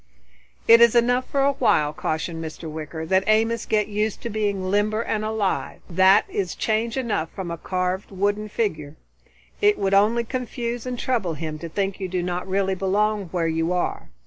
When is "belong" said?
12.73-13.25